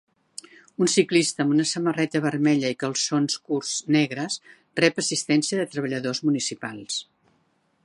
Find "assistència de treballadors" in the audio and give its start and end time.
5.05-6.27